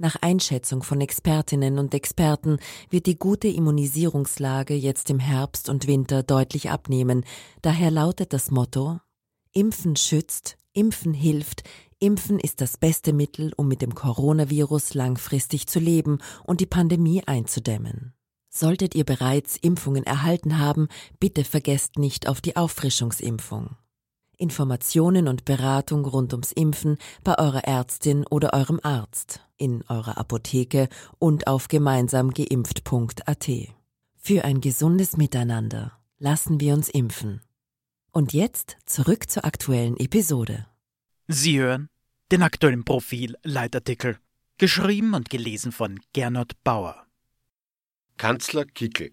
[0.00, 2.58] Nach Einschätzung von Expertinnen und Experten
[2.88, 7.24] wird die gute Immunisierungslage jetzt im Herbst und Winter deutlich abnehmen.
[7.62, 9.00] Daher lautet das Motto
[9.52, 11.64] Impfen schützt, Impfen hilft,
[11.98, 17.24] Impfen ist das beste Mittel, um mit dem Coronavirus langfristig zu leben und die Pandemie
[17.26, 18.14] einzudämmen.
[18.50, 20.86] Solltet ihr bereits Impfungen erhalten haben,
[21.18, 23.76] bitte vergesst nicht auf die Auffrischungsimpfung.
[24.38, 30.88] Informationen und Beratung rund ums Impfen bei eurer Ärztin oder eurem Arzt, in eurer Apotheke
[31.18, 33.48] und auf gemeinsamgeimpft.at.
[34.16, 37.40] Für ein gesundes Miteinander lassen wir uns impfen.
[38.12, 40.66] Und jetzt zurück zur aktuellen Episode.
[41.26, 41.88] Sie hören
[42.30, 44.18] den aktuellen Profil-Leitartikel,
[44.58, 47.06] geschrieben und gelesen von Gernot Bauer.
[48.18, 49.12] Kanzler Kickel.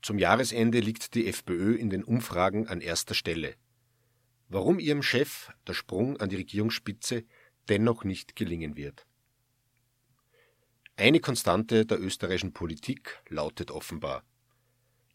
[0.00, 3.54] Zum Jahresende liegt die FPÖ in den Umfragen an erster Stelle.
[4.54, 7.24] Warum ihrem Chef der Sprung an die Regierungsspitze
[7.70, 9.06] dennoch nicht gelingen wird.
[10.94, 14.26] Eine Konstante der österreichischen Politik lautet offenbar.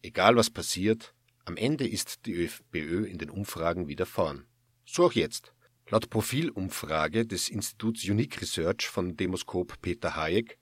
[0.01, 1.13] Egal was passiert,
[1.45, 4.47] am Ende ist die FPÖ in den Umfragen wieder vorn.
[4.85, 5.53] So auch jetzt.
[5.87, 10.57] Laut Profilumfrage des Instituts Unique Research von Demoskop Peter Hayek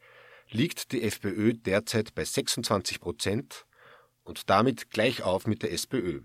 [0.50, 3.66] liegt die FPÖ derzeit bei 26 Prozent
[4.26, 6.24] und damit gleich auf mit der SPÖ.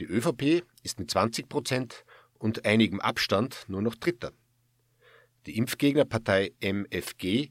[0.00, 2.04] Die ÖVP ist mit 20 Prozent
[2.38, 4.32] und einigem Abstand nur noch Dritter.
[5.46, 7.50] Die Impfgegnerpartei MFG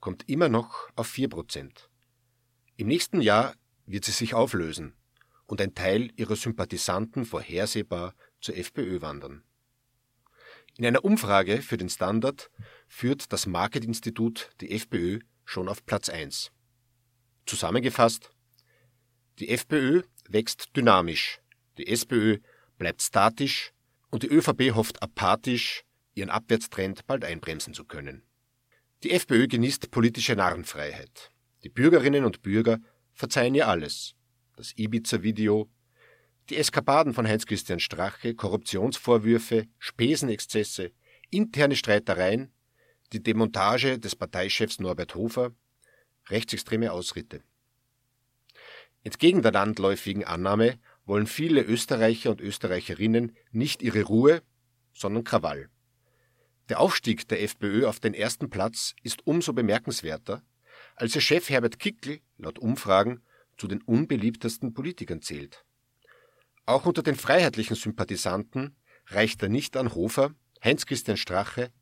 [0.00, 1.88] kommt immer noch auf 4 Prozent.
[2.76, 3.54] Im nächsten Jahr
[3.86, 4.94] wird sie sich auflösen
[5.46, 9.42] und ein Teil ihrer Sympathisanten vorhersehbar zur FPÖ wandern.
[10.76, 12.50] In einer Umfrage für den Standard
[12.86, 16.52] führt das Market-Institut die FPÖ schon auf Platz 1.
[17.46, 18.30] Zusammengefasst,
[19.38, 21.40] die FPÖ wächst dynamisch,
[21.78, 22.38] die SPÖ
[22.78, 23.72] bleibt statisch
[24.10, 25.84] und die ÖVP hofft apathisch,
[26.14, 28.22] ihren Abwärtstrend bald einbremsen zu können.
[29.02, 31.30] Die FPÖ genießt politische Narrenfreiheit.
[31.62, 32.78] Die Bürgerinnen und Bürger
[33.12, 34.14] verzeihen ihr alles.
[34.56, 35.70] Das Ibiza-Video,
[36.50, 40.92] die Eskapaden von Heinz-Christian Strache, Korruptionsvorwürfe, Spesenexzesse,
[41.30, 42.52] interne Streitereien,
[43.12, 45.52] die Demontage des Parteichefs Norbert Hofer,
[46.28, 47.42] rechtsextreme Ausritte.
[49.04, 50.78] Entgegen der landläufigen Annahme
[51.08, 54.42] wollen viele Österreicher und Österreicherinnen nicht ihre Ruhe,
[54.92, 55.70] sondern Krawall.
[56.68, 60.42] Der Aufstieg der FPÖ auf den ersten Platz ist umso bemerkenswerter,
[60.96, 63.22] als ihr Chef Herbert Kickl laut Umfragen
[63.56, 65.64] zu den unbeliebtesten Politikern zählt.
[66.66, 68.76] Auch unter den freiheitlichen Sympathisanten
[69.06, 71.72] reicht er nicht an Hofer, Heinz-Christian Strache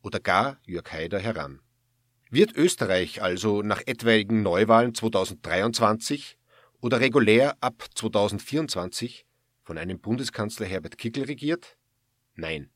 [0.00, 1.60] oder gar Jörg Haider heran.
[2.30, 6.38] Wird Österreich also nach etwaigen Neuwahlen 2023
[6.80, 9.26] oder regulär ab 2024
[9.62, 11.76] von einem Bundeskanzler Herbert Kickl regiert?
[12.34, 12.70] Nein.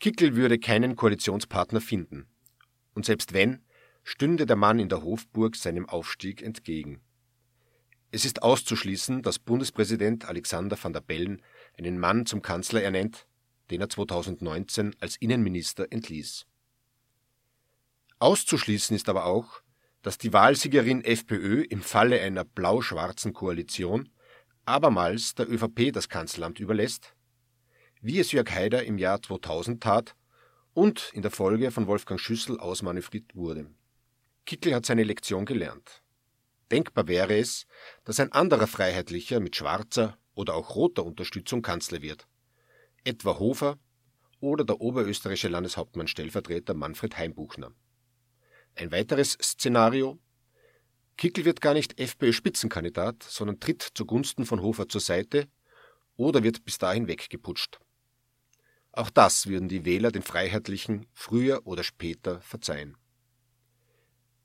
[0.00, 2.26] Kickl würde keinen Koalitionspartner finden.
[2.94, 3.64] Und selbst wenn,
[4.02, 7.00] stünde der Mann in der Hofburg seinem Aufstieg entgegen.
[8.10, 11.40] Es ist auszuschließen, dass Bundespräsident Alexander van der Bellen
[11.78, 13.26] einen Mann zum Kanzler ernennt,
[13.70, 16.46] den er 2019 als Innenminister entließ.
[18.18, 19.62] Auszuschließen ist aber auch,
[20.02, 24.08] dass die Wahlsiegerin FPÖ im Falle einer blau-schwarzen Koalition
[24.64, 27.14] abermals der ÖVP das Kanzleramt überlässt,
[28.00, 30.14] wie es Jörg Haider im Jahr 2000 tat
[30.74, 33.70] und in der Folge von Wolfgang Schüssel ausmanövriert wurde.
[34.44, 36.02] Kickl hat seine Lektion gelernt.
[36.70, 37.66] Denkbar wäre es,
[38.04, 42.26] dass ein anderer Freiheitlicher mit schwarzer oder auch roter Unterstützung Kanzler wird.
[43.04, 43.78] Etwa Hofer
[44.40, 47.72] oder der oberösterreichische Landeshauptmann Stellvertreter Manfred Heimbuchner.
[48.74, 50.18] Ein weiteres Szenario
[51.16, 55.46] Kickel wird gar nicht FPÖ-Spitzenkandidat, sondern tritt zugunsten von Hofer zur Seite
[56.16, 57.78] oder wird bis dahin weggeputscht.
[58.92, 62.96] Auch das würden die Wähler den Freiheitlichen früher oder später verzeihen.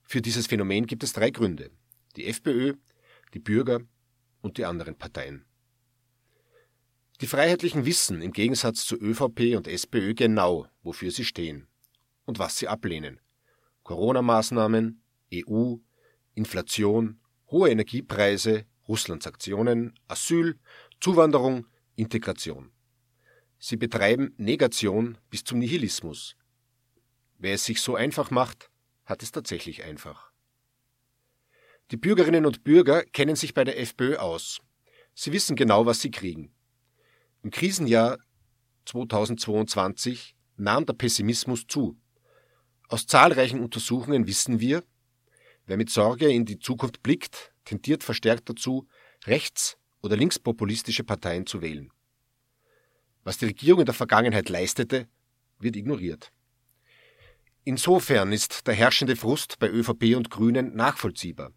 [0.04, 1.72] Für dieses Phänomen gibt es drei Gründe
[2.16, 2.74] die FPÖ,
[3.34, 3.80] die Bürger
[4.42, 5.46] und die anderen Parteien.
[7.22, 11.68] Die Freiheitlichen wissen im Gegensatz zu ÖVP und SPÖ genau, wofür sie stehen
[12.25, 13.19] und was sie ablehnen.
[13.88, 15.01] Corona-Maßnahmen,
[15.34, 15.75] EU,
[16.36, 20.60] Inflation, hohe Energiepreise, Russlands Aktionen, Asyl,
[21.00, 22.69] Zuwanderung, Integration.
[23.60, 26.36] Sie betreiben Negation bis zum Nihilismus.
[27.38, 28.69] Wer es sich so einfach macht,
[29.06, 30.33] hat es tatsächlich einfach.
[31.90, 34.60] Die Bürgerinnen und Bürger kennen sich bei der FPÖ aus.
[35.13, 36.54] Sie wissen genau, was sie kriegen.
[37.42, 38.18] Im Krisenjahr
[38.83, 41.98] 2022 nahm der Pessimismus zu.
[42.89, 44.84] Aus zahlreichen Untersuchungen wissen wir,
[45.66, 48.88] wer mit Sorge in die Zukunft blickt, tendiert verstärkt dazu,
[49.25, 51.92] rechts- oder linkspopulistische Parteien zu wählen.
[53.24, 55.10] Was die Regierung in der Vergangenheit leistete,
[55.60, 56.31] wird ignoriert.
[57.66, 61.51] Insofern ist der herrschende Frust bei ÖVP und Grünen nachvollziehbar.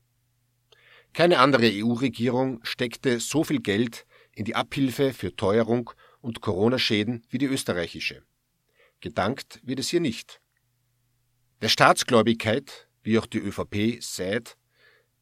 [1.12, 5.90] Keine andere EU-Regierung steckte so viel Geld in die Abhilfe für Teuerung
[6.20, 8.24] und Corona-Schäden wie die österreichische.
[9.00, 10.40] Gedankt wird es hier nicht.
[11.62, 14.56] Der Staatsgläubigkeit, wie auch die ÖVP sät,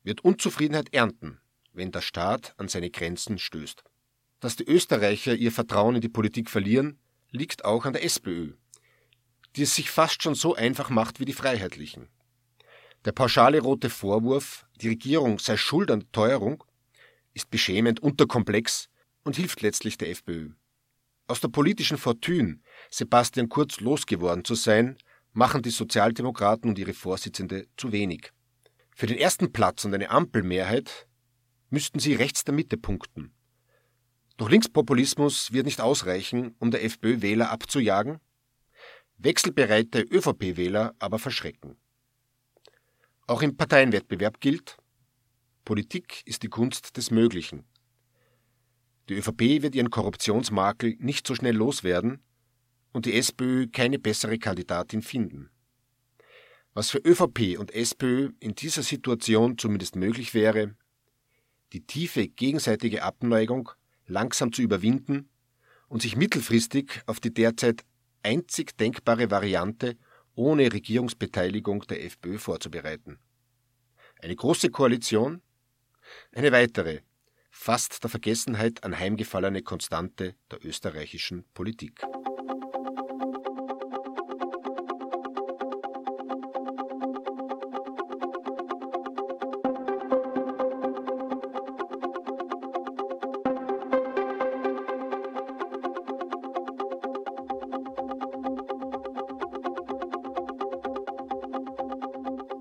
[0.05, 1.40] wird Unzufriedenheit ernten,
[1.73, 3.82] wenn der Staat an seine Grenzen stößt.
[4.38, 7.00] Dass die Österreicher ihr Vertrauen in die Politik verlieren,
[7.32, 8.52] liegt auch an der SPÖ,
[9.56, 12.08] die es sich fast schon so einfach macht wie die Freiheitlichen.
[13.05, 16.62] Der pauschale rote Vorwurf, die Regierung sei schuld an der Teuerung,
[17.35, 18.88] ist beschämend unterkomplex
[19.25, 20.50] und hilft letztlich der FPÖ.
[21.26, 24.96] Aus der politischen Fortune, Sebastian Kurz losgeworden zu sein,
[25.32, 28.32] machen die Sozialdemokraten und ihre Vorsitzende zu wenig.
[28.94, 31.06] Für den ersten Platz und eine Ampelmehrheit
[31.70, 33.32] müssten sie rechts der Mitte punkten.
[34.36, 38.20] Doch Linkspopulismus wird nicht ausreichen, um der FPÖ Wähler abzujagen,
[39.16, 41.76] wechselbereite ÖVP-Wähler aber verschrecken.
[43.26, 44.78] Auch im Parteienwettbewerb gilt,
[45.64, 47.64] Politik ist die Kunst des Möglichen.
[49.08, 52.22] Die ÖVP wird ihren Korruptionsmakel nicht so schnell loswerden
[52.93, 55.50] und die SPÖ keine bessere Kandidatin finden.
[56.75, 60.76] Was für ÖVP und SPÖ in dieser Situation zumindest möglich wäre,
[61.73, 63.70] die tiefe gegenseitige Abneigung
[64.06, 65.29] langsam zu überwinden
[65.88, 67.85] und sich mittelfristig auf die derzeit
[68.23, 69.96] einzig denkbare Variante
[70.35, 73.19] ohne Regierungsbeteiligung der FPÖ vorzubereiten.
[74.20, 75.43] Eine große Koalition?
[76.32, 77.00] Eine weitere,
[77.50, 82.00] fast der Vergessenheit anheimgefallene Konstante der österreichischen Politik.